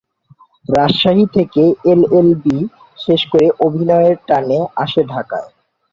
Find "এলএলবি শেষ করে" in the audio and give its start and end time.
1.91-3.47